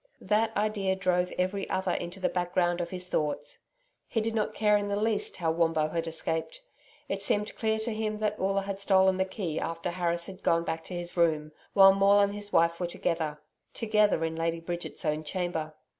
That 0.19 0.57
idea 0.57 0.95
drove 0.95 1.31
every 1.37 1.69
other 1.69 1.91
into 1.91 2.19
the 2.19 2.27
background 2.27 2.81
of 2.81 2.89
his 2.89 3.07
thoughts. 3.07 3.59
He 4.07 4.19
did 4.19 4.33
not 4.33 4.55
care 4.55 4.75
in 4.75 4.87
the 4.87 4.95
least 4.95 5.37
how 5.37 5.51
Wombo 5.51 5.89
had 5.89 6.07
escaped. 6.07 6.59
It 7.07 7.21
seemed 7.21 7.55
clear 7.55 7.77
to 7.77 7.93
him 7.93 8.17
that 8.17 8.39
Oola 8.39 8.63
had 8.63 8.79
stolen 8.79 9.17
the 9.17 9.25
key 9.25 9.59
after 9.59 9.91
Harris 9.91 10.25
had 10.25 10.41
gone 10.41 10.63
back 10.63 10.83
to 10.85 10.95
his 10.95 11.15
room, 11.15 11.51
while 11.73 11.93
Maule 11.93 12.21
and 12.21 12.33
his 12.33 12.51
wife 12.51 12.79
were 12.79 12.87
together 12.87 13.37
together 13.75 14.25
in 14.25 14.35
Lady 14.35 14.59
Bridget's 14.59 15.05
own 15.05 15.23
chamber. 15.23 15.75